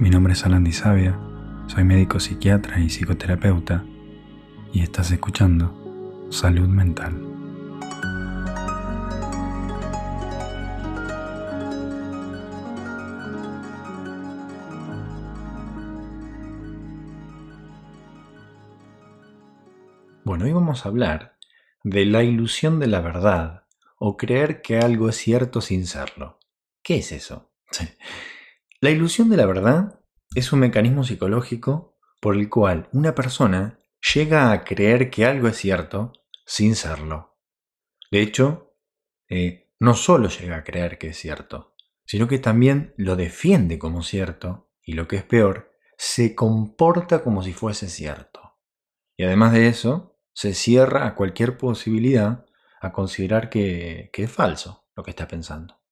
[0.00, 1.18] Mi nombre es Alan Sabia,
[1.66, 3.84] soy médico psiquiatra y psicoterapeuta
[4.72, 7.20] y estás escuchando Salud Mental.
[20.22, 21.36] Bueno, hoy vamos a hablar
[21.82, 23.64] de la ilusión de la verdad
[23.98, 26.38] o creer que algo es cierto sin serlo.
[26.84, 27.50] ¿Qué es eso?
[28.80, 30.00] La ilusión de la verdad
[30.36, 33.80] es un mecanismo psicológico por el cual una persona
[34.14, 36.12] llega a creer que algo es cierto
[36.46, 37.36] sin serlo.
[38.12, 38.76] De hecho,
[39.28, 41.74] eh, no solo llega a creer que es cierto,
[42.06, 47.42] sino que también lo defiende como cierto y lo que es peor, se comporta como
[47.42, 48.58] si fuese cierto.
[49.16, 52.46] Y además de eso, se cierra a cualquier posibilidad
[52.80, 55.82] a considerar que, que es falso lo que está pensando.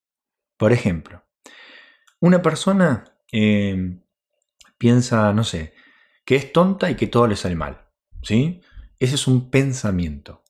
[0.56, 1.25] Por ejemplo,
[2.20, 4.02] una persona em,
[4.78, 5.74] piensa, no sé,
[6.24, 7.86] que es tonta y que todo le sale mal.
[8.22, 8.60] ¿Sí?
[8.98, 10.42] Ese es un pensamiento.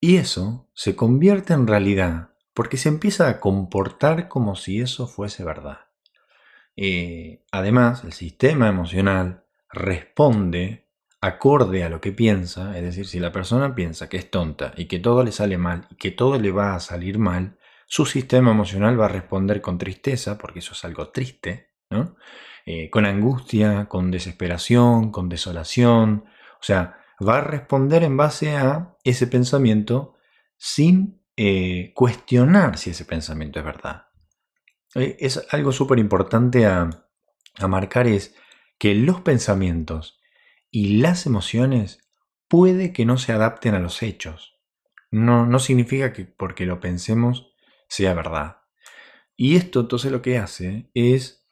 [0.00, 5.44] Y eso se convierte en realidad porque se empieza a comportar como si eso fuese
[5.44, 5.78] verdad.
[6.76, 10.88] Eh, además, el sistema emocional responde
[11.20, 14.86] acorde a lo que piensa, es decir, si la persona piensa que es tonta y
[14.86, 17.57] que todo le sale mal y que todo le va a salir mal,
[17.90, 21.70] su sistema emocional va a responder con tristeza, porque eso es algo triste.
[22.66, 26.26] Eh, con angustia, con desesperación, con desolación.
[26.60, 30.16] O sea, va a responder en base a ese pensamiento
[30.58, 34.08] sin eh, cuestionar si ese pensamiento es verdad.
[34.94, 36.90] Eh, es algo súper importante a,
[37.58, 38.34] a marcar es
[38.78, 40.20] que los pensamientos
[40.70, 42.00] y las emociones
[42.48, 44.60] puede que no se adapten a los hechos.
[45.10, 47.54] No, no significa que porque lo pensemos
[47.88, 48.58] sea verdad.
[49.36, 51.46] Y esto entonces lo que hace es,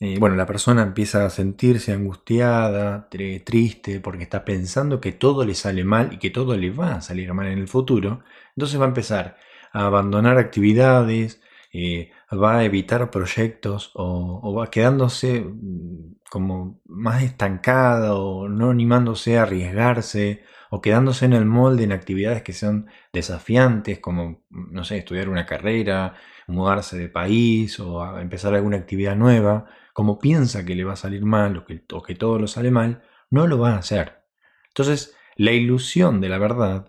[0.00, 3.08] eh, bueno, la persona empieza a sentirse angustiada,
[3.44, 7.00] triste, porque está pensando que todo le sale mal y que todo le va a
[7.00, 8.22] salir mal en el futuro.
[8.56, 9.36] Entonces va a empezar
[9.72, 11.40] a abandonar actividades,
[11.72, 19.38] eh, va a evitar proyectos o, va quedándose mm, como más estancada o no animándose
[19.38, 24.98] a arriesgarse o quedándose en el molde en actividades que sean desafiantes, como, no sé,
[24.98, 26.16] estudiar una carrera,
[26.48, 31.24] mudarse de país o empezar alguna actividad nueva, como piensa que le va a salir
[31.24, 34.24] mal o que, todo lo sale mal, no lo va a hacer.
[34.66, 36.88] Entonces, la ilusión de la verdad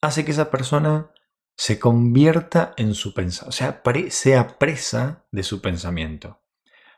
[0.00, 1.10] hace que esa persona
[1.54, 6.40] se convierta en su pensamiento, o sea, sea presa de su pensamiento.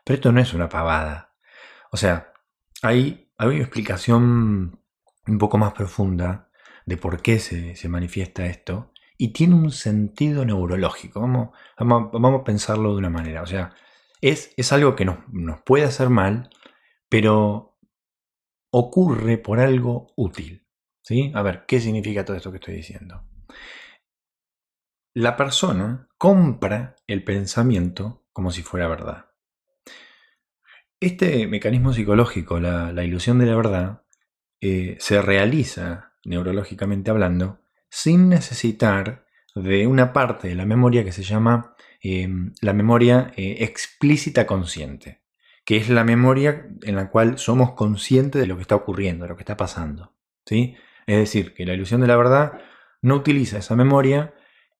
[0.05, 1.35] Pero esto no es una pavada.
[1.91, 2.31] O sea,
[2.81, 4.80] hay, hay una explicación
[5.27, 6.49] un poco más profunda
[6.85, 11.21] de por qué se, manifiesta esto y tiene un sentido neurológico.
[11.21, 13.43] Vamos, vamos, a pensarlo de una manera.
[13.43, 13.73] O sea,
[14.19, 16.49] es, es algo que nos, nos puede hacer mal,
[17.07, 17.77] pero
[18.71, 20.65] ocurre por algo útil.
[21.01, 21.31] ¿sí?
[21.35, 23.23] A ver, ¿qué significa todo esto que estoy diciendo?
[25.13, 29.25] La persona compra el pensamiento como si fuera verdad.
[30.99, 34.00] Este mecanismo psicológico, la, la ilusión de la verdad,
[34.61, 41.23] eh, se realiza, neurológicamente hablando, sin necesitar de una parte de la memoria que se
[41.23, 45.23] llama em, la memoria eh, explícita consciente,
[45.65, 49.29] que es la memoria en la cual somos conscientes de lo que está ocurriendo, de
[49.29, 50.13] lo que está pasando.
[50.45, 50.75] ¿sí?
[51.07, 52.61] Es decir, que la ilusión de la verdad
[53.01, 54.35] no utiliza esa memoria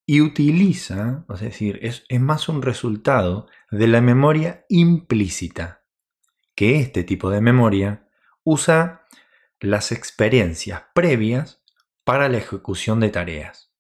[0.06, 5.84] y utiliza, es decir, es, es más un resultado de la memoria implícita,
[6.56, 8.08] que este tipo de memoria
[8.44, 9.01] usa
[9.62, 11.64] las experiencias previas
[12.04, 13.72] para la ejecución de tareas.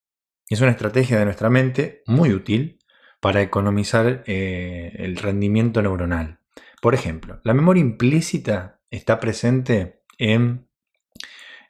[0.47, 2.79] Es una estrategia de nuestra mente muy útil
[3.19, 6.39] para economizar eh, el rendimiento neuronal.
[6.81, 10.67] Por ejemplo, la memoria implícita está presente en,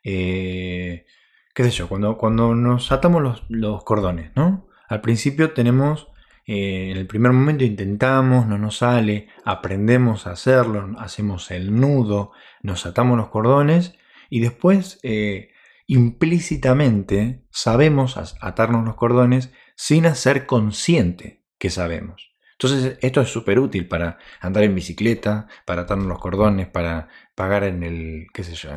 [0.04, 1.06] eh,
[1.54, 4.68] qué sé yo, cuando, cuando nos atamos los, los cordones, ¿no?
[4.88, 6.08] Al principio tenemos
[6.54, 12.34] eh, en el primer momento intentamos, no nos sale, aprendemos a hacerlo, hacemos el nudo,
[12.62, 13.96] nos atamos los cordones
[14.30, 15.52] y después eh,
[15.88, 22.34] implícitamente sabemos atarnos los cordones sin hacer consciente que sabemos.
[22.60, 27.64] Entonces esto es súper útil para andar en bicicleta, para atarnos los cordones, para pagar
[27.64, 28.72] en el, qué sé yo,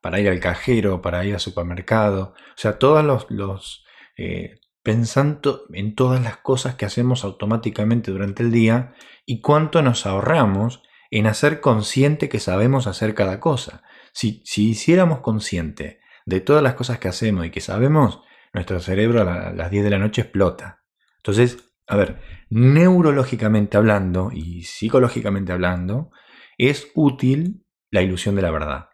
[0.00, 2.34] para ir al cajero, para ir al supermercado.
[2.36, 3.84] O sea, todos los, los
[4.16, 8.94] eh, pensando en todas las cosas que hacemos automáticamente durante el día
[9.26, 13.82] y cuánto nos ahorramos en hacer consciente que sabemos hacer cada cosa.
[14.14, 18.22] Si, hiciéramos consciente de todas las cosas que hacemos y que sabemos,
[18.54, 20.82] nuestro cerebro a, las 10 de la noche explota.
[21.18, 26.12] Entonces, a ver, neurológicamente hablando y psicológicamente hablando,
[26.56, 28.88] es útil la ilusión de la verdad.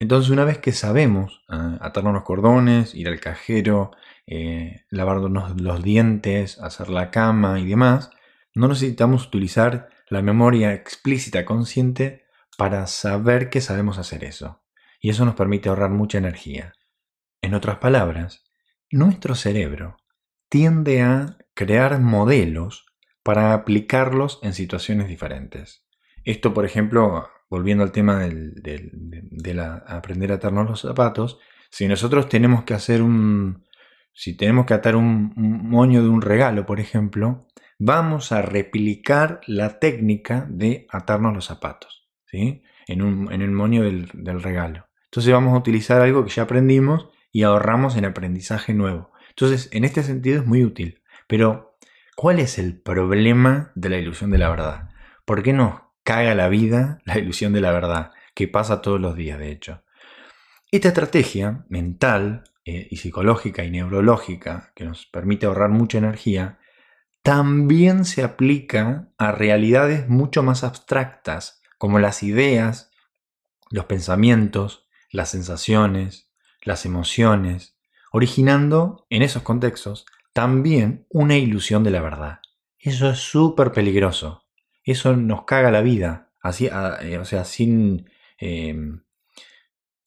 [0.00, 3.90] Entonces, una vez que sabemos ah, atarnos los cordones, ir al cajero,
[4.26, 8.10] eh, lavarnos los dientes, hacer la cama y demás,
[8.54, 12.24] no necesitamos utilizar la memoria explícita consciente
[12.56, 14.62] para saber que sabemos hacer eso.
[15.00, 16.72] Y eso nos permite ahorrar mucha energía.
[17.42, 18.44] En otras palabras,
[18.90, 19.96] nuestro cerebro
[20.48, 22.86] tiende a crear modelos
[23.22, 25.84] para aplicarlos en situaciones diferentes.
[26.24, 31.38] Esto, por ejemplo, volviendo al tema de la, aprender a atarnos los zapatos,
[31.70, 33.64] si nosotros tenemos que hacer un,
[34.12, 37.46] si tenemos que atar un, moño de un regalo, por ejemplo,
[37.78, 42.62] vamos a replicar la técnica de atarnos los zapatos, ¿sí?
[42.86, 43.00] En,
[43.30, 44.86] el moño del, del regalo.
[45.04, 49.12] Entonces vamos a utilizar algo que ya aprendimos y ahorramos en aprendizaje nuevo.
[49.28, 51.02] Entonces, en este sentido es muy útil.
[51.28, 51.76] Pero,
[52.16, 54.88] ¿cuál es el problema de la ilusión de la verdad?
[55.24, 58.12] ¿Por qué nos caga la vida la ilusión de la verdad?
[58.34, 59.84] Que pasa todos los días, de hecho.
[60.70, 66.60] Esta estrategia mental eh, y psicológica y neurológica, que nos permite ahorrar mucha energía,
[67.22, 72.90] también se aplica a realidades mucho más abstractas, como las ideas,
[73.68, 76.30] los pensamientos, las sensaciones,
[76.62, 77.76] las emociones,
[78.12, 82.38] originando en esos contextos también una ilusión de la verdad.
[82.78, 84.47] Eso es súper peligroso.
[84.90, 86.30] Eso nos caga la vida.
[86.40, 86.68] Así,
[87.02, 88.08] eh, o sea, sin.
[88.38, 89.02] Em,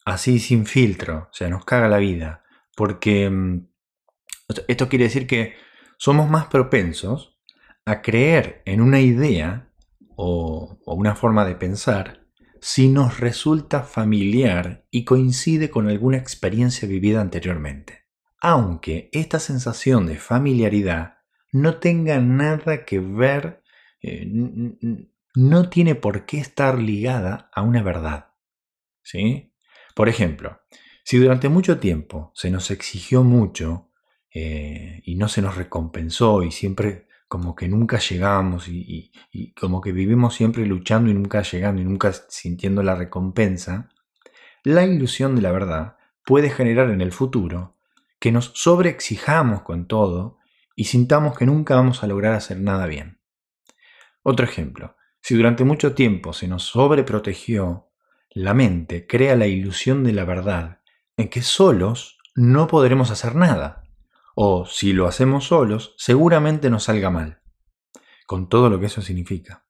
[0.05, 1.29] así sin filtro.
[1.29, 2.43] O sea, nos caga la vida.
[2.75, 3.67] Porque em,
[4.67, 5.55] esto quiere decir que
[5.97, 7.37] somos más propensos
[7.85, 9.69] a creer en una idea
[10.15, 12.21] o una forma de pensar
[12.61, 18.05] si nos resulta familiar y coincide con alguna experiencia vivida anteriormente.
[18.39, 21.17] Aunque esta sensación de familiaridad
[21.51, 23.60] no tenga nada que ver,
[24.01, 24.27] eh,
[25.35, 28.33] no tiene por qué estar ligada a una verdad.
[29.03, 29.53] ¿Sí?
[29.95, 30.61] Por ejemplo,
[31.03, 33.89] si durante mucho tiempo se nos exigió mucho
[34.33, 39.11] eh, y no se nos recompensó y siempre como que nunca llegamos y,
[39.57, 43.89] como que vivimos siempre luchando y nunca llegando y nunca sintiendo la recompensa,
[44.65, 45.95] la ilusión de la verdad
[46.25, 47.77] puede generar en el futuro
[48.19, 50.39] que nos sobreexijamos con todo
[50.75, 53.20] y sintamos que nunca vamos a lograr hacer nada bien.
[54.23, 57.91] Otro ejemplo, si durante mucho tiempo se nos sobreprotegió,
[58.31, 60.81] la mente crea la ilusión de la verdad
[61.17, 63.83] en que solos no podremos hacer nada.
[64.35, 67.41] O si lo hacemos solos, seguramente nos salga mal,
[68.25, 69.65] con todo lo que eso significa.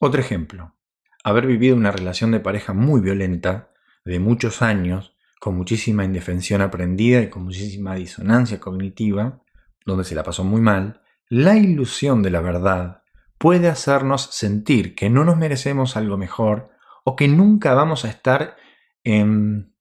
[0.00, 0.74] Otro ejemplo,
[1.22, 3.72] haber vivido una relación de pareja muy violenta,
[4.04, 9.42] de muchos años, con muchísima indefensión aprendida y con muchísima disonancia cognitiva,
[9.84, 13.02] donde se la pasó muy mal, la ilusión de la verdad
[13.38, 16.70] puede hacernos sentir que no nos merecemos algo mejor
[17.04, 18.56] o que nunca vamos a estar
[19.04, 19.74] en,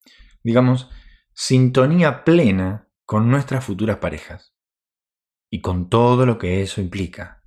[0.43, 0.89] digamos,
[1.33, 4.55] sintonía plena con nuestras futuras parejas
[5.49, 7.43] y con todo lo que eso implica.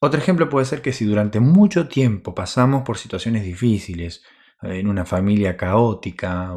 [0.00, 4.22] Otro ejemplo puede ser que si durante mucho tiempo pasamos por situaciones difíciles,
[4.62, 6.52] eh, en una familia caótica,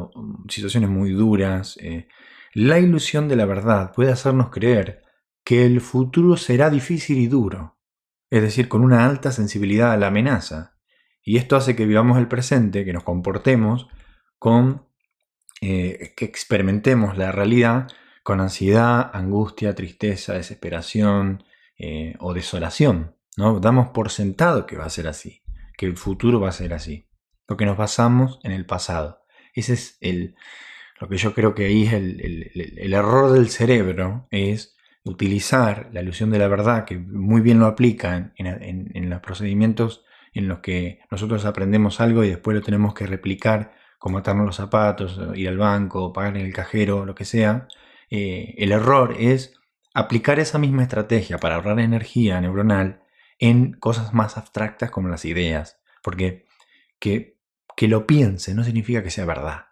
[0.48, 2.08] situaciones muy duras, eh,
[2.52, 5.02] la ilusión de la verdad puede hacernos creer
[5.44, 7.77] que el futuro será difícil y duro,
[8.30, 10.76] es decir, con una alta sensibilidad a la amenaza.
[11.22, 13.88] Y esto hace que vivamos el presente, que nos comportemos
[14.38, 14.86] con
[15.60, 17.88] eh, que experimentemos la realidad
[18.28, 21.44] con ansiedad, angustia, tristeza, desesperación
[21.78, 23.16] eh, o desolación.
[23.38, 23.58] ¿no?
[23.58, 25.42] Damos por sentado que va a ser así,
[25.78, 27.08] que el futuro va a ser así,
[27.46, 29.22] porque nos basamos en el pasado.
[29.54, 30.36] Ese es el,
[31.00, 36.30] lo que yo creo que ahí es el, error del cerebro, es utilizar la ilusión
[36.30, 41.44] de la verdad, que muy bien lo aplican en, los procedimientos en los que nosotros
[41.44, 46.12] aprendemos algo y después lo tenemos que replicar como atarnos los zapatos, ir al banco,
[46.12, 47.66] pagar en el cajero, lo que sea,
[48.10, 49.58] eh, el error es
[49.94, 53.02] aplicar esa misma estrategia para ahorrar energía neuronal
[53.38, 55.80] en cosas más abstractas como las ideas.
[56.02, 56.46] Porque
[56.98, 57.38] que,
[57.76, 59.66] que lo piense no significa que sea verdad.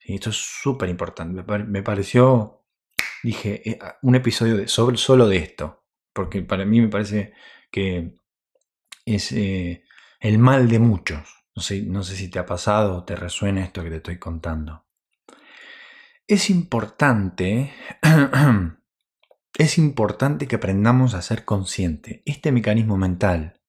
[0.00, 1.42] Esto es súper importante.
[1.66, 2.63] Me, pareció,
[3.24, 5.84] dije, eh, un episodio de, solo de esto.
[6.12, 7.32] Porque para mí me parece
[7.70, 8.14] que
[9.04, 9.84] es eh,
[10.20, 11.46] el mal de muchos.
[11.56, 14.18] No sé, no sé si te ha pasado o te resuena esto que te estoy
[14.18, 14.84] contando.
[16.26, 17.72] Es importante,
[19.58, 23.60] es importante que aprendamos a ser consciente este mecanismo mental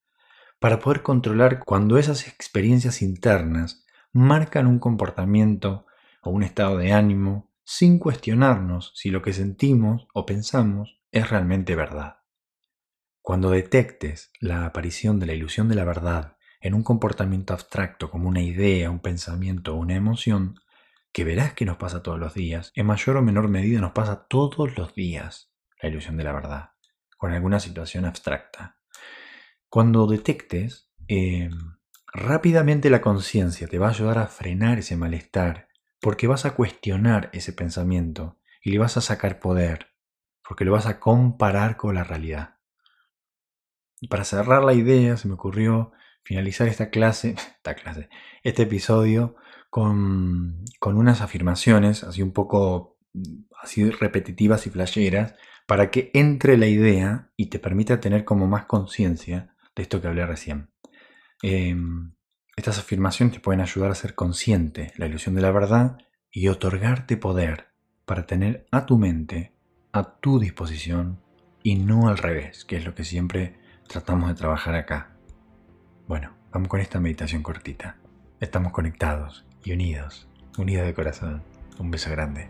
[0.60, 5.86] para poder controlar cuando esas experiencias internas marcan un comportamiento
[6.22, 11.76] o un estado de ánimo sin cuestionarnos si lo que sentimos o pensamos es realmente
[11.76, 12.20] verdad.
[13.22, 18.30] Cuando detectes la aparición de la ilusión de la verdad en un comportamiento abstracto como
[18.30, 20.60] una idea, un pensamiento o una emoción,
[21.12, 24.28] que verás que nos pasa todos los días, en mayor o menor medida nos pasa
[24.28, 26.72] todos los días la ilusión de la verdad,
[27.18, 28.78] con alguna situación abstracta.
[29.70, 31.50] Cuando detectes, eh,
[32.14, 35.68] rápidamente la conciencia te va a ayudar a frenar ese malestar,
[36.00, 39.88] porque vas a cuestionar ese pensamiento y le vas a sacar poder,
[40.48, 42.58] porque lo vas a comparar con la realidad.
[44.02, 45.92] Y para cerrar la idea, se me ocurrió
[46.24, 48.10] finalizar esta clase, esta clase,
[48.44, 49.36] este episodio
[49.70, 52.98] con, con unas afirmaciones así un poco
[53.62, 55.36] así repetitivas y flasheras
[55.68, 60.08] para que entre la idea y te permita tener como más conciencia de esto que
[60.08, 60.70] hablé recién.
[61.42, 62.15] Em,
[62.56, 65.98] estas afirmaciones te pueden ayudar a ser consciente la ilusión de la verdad
[66.32, 67.68] y otorgarte poder
[68.06, 69.56] para tener a tu mente
[69.96, 71.22] a tu disposición
[71.64, 73.56] y no al revés, que es lo que siempre
[73.88, 75.16] tratamos de trabajar acá.
[76.06, 77.96] Bueno, vamos con esta meditación cortita.
[78.42, 81.44] Estamos conectados y unidos, unidos de corazón.
[81.80, 82.50] Un beso grande.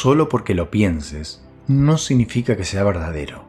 [0.00, 3.42] Solo porque lo pienses no significa que sea verdadero.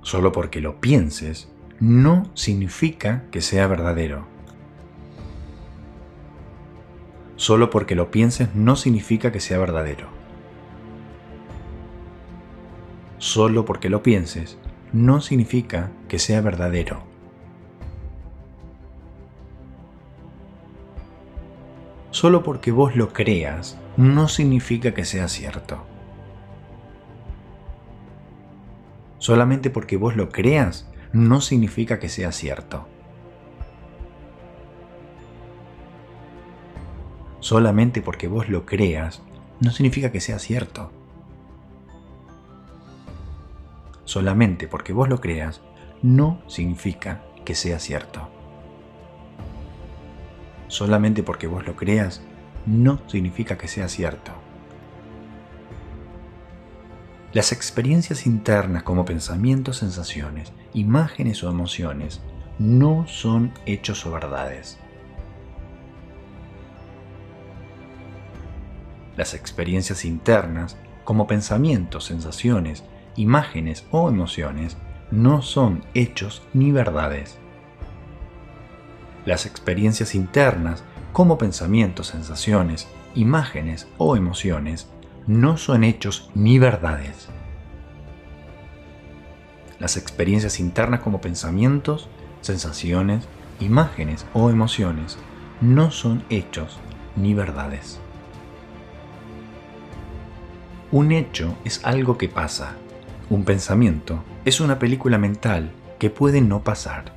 [0.00, 1.48] Solo porque lo pienses
[1.80, 4.28] no significa que sea verdadero.
[7.34, 10.06] Solo porque lo pienses no significa que sea verdadero.
[13.18, 14.56] Solo porque lo pienses
[14.92, 17.09] no significa que sea verdadero.
[22.20, 25.82] Solo porque vos lo creas no significa que sea cierto.
[29.16, 32.86] Solamente porque vos lo creas no significa que sea cierto.
[37.38, 39.22] Solamente porque vos lo creas
[39.62, 40.92] no significa que sea cierto.
[44.04, 45.62] Solamente porque vos lo creas
[46.02, 48.39] no significa que sea cierto.
[50.70, 52.22] Solamente porque vos lo creas
[52.64, 54.30] no significa que sea cierto.
[57.32, 62.20] Las experiencias internas como pensamientos, sensaciones, imágenes o emociones
[62.60, 64.78] no son hechos o verdades.
[69.16, 72.84] Las experiencias internas como pensamientos, sensaciones,
[73.16, 74.76] imágenes o emociones
[75.10, 77.40] no son hechos ni verdades.
[79.26, 84.88] Las experiencias internas como pensamientos, sensaciones, imágenes o emociones
[85.26, 87.28] no son hechos ni verdades.
[89.78, 92.08] Las experiencias internas como pensamientos,
[92.40, 93.26] sensaciones,
[93.60, 95.18] imágenes o emociones
[95.60, 96.78] no son hechos
[97.16, 98.00] ni verdades.
[100.92, 102.72] Un hecho es algo que pasa.
[103.28, 107.12] Un pensamiento es una película mental que puede no pasar.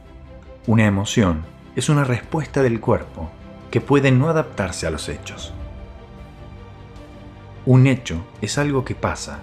[0.68, 3.32] Una emoción es una respuesta del cuerpo
[3.72, 5.54] que puede no adaptarse a los hechos.
[7.66, 9.40] Un hecho es algo que pasa.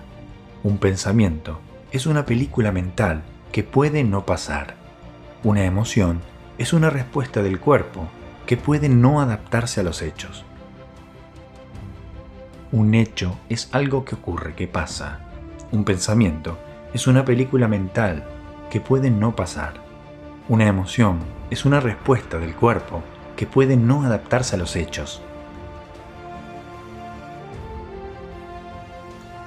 [0.63, 1.59] Un pensamiento
[1.91, 4.77] es una película mental que puede no pasar.
[5.43, 6.21] Una emoción
[6.59, 8.07] es una respuesta del cuerpo
[8.47, 10.45] que puede no adaptarse a los hechos.
[12.71, 15.21] Un hecho es algo que ocurre, que pasa.
[15.73, 16.59] Un pensamiento
[16.95, 18.25] es una película mental
[18.71, 19.75] que puede no pasar.
[20.49, 21.19] Una emoción
[21.51, 23.03] es una respuesta del cuerpo
[23.37, 25.21] que puede no adaptarse a los hechos.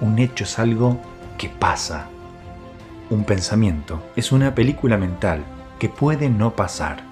[0.02, 1.00] Un hecho es algo
[1.38, 2.10] que pasa.
[3.10, 5.46] Un pensamiento es una película mental
[5.80, 7.04] que puede no pasar.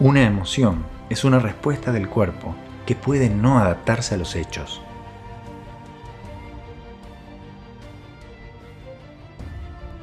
[0.00, 4.80] Una emoción es una respuesta del cuerpo que puede no adaptarse a los hechos.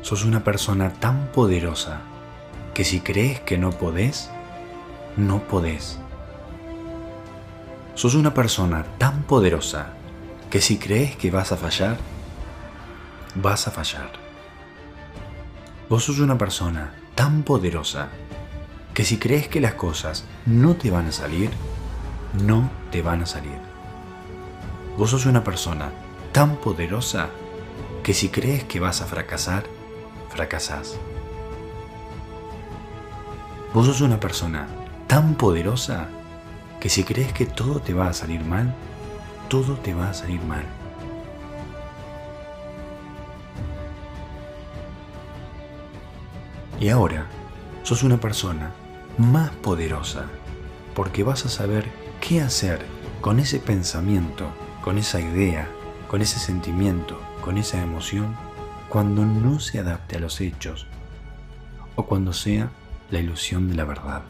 [0.01, 2.01] Sos una persona tan poderosa
[2.73, 4.29] que si crees que no podés,
[5.17, 5.99] no podés.
[7.95, 9.93] Sos una persona tan poderosa
[10.49, 11.97] que si crees que vas a fallar,
[13.35, 14.11] vas a fallar.
[15.89, 18.09] Vos sos una persona tan poderosa
[18.93, 21.49] que si crees que las cosas no te van a salir,
[22.43, 23.59] no te van a salir.
[24.97, 25.91] Vos sos una persona
[26.31, 27.29] tan poderosa
[28.03, 29.63] que si crees que vas a fracasar,
[30.29, 30.97] fracasás.
[33.71, 34.67] Vos sos una persona
[35.05, 36.07] tan poderosa
[36.79, 38.73] que si crees que todo te va a salir mal,
[39.47, 40.63] todo te va a salir mal.
[46.79, 47.27] Y ahora,
[47.83, 48.71] sos una persona
[49.19, 50.25] más poderosa
[50.95, 51.85] porque vas a saber
[52.21, 52.83] qué hacer
[53.21, 54.47] con ese pensamiento,
[54.81, 55.69] con esa idea,
[56.07, 58.35] con ese sentimiento, con esa emoción,
[58.87, 60.87] cuando no se adapte a los hechos
[61.95, 62.71] o cuando sea
[63.11, 64.23] la ilusión de la verdad.